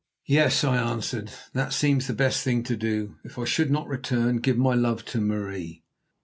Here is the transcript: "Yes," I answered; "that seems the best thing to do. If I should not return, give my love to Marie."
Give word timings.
"Yes," 0.25 0.63
I 0.63 0.77
answered; 0.77 1.29
"that 1.53 1.73
seems 1.73 2.07
the 2.07 2.15
best 2.15 2.43
thing 2.43 2.63
to 2.63 2.75
do. 2.75 3.17
If 3.23 3.37
I 3.37 3.45
should 3.45 3.69
not 3.69 3.87
return, 3.87 4.37
give 4.37 4.57
my 4.57 4.73
love 4.73 5.05
to 5.05 5.21
Marie." 5.21 5.83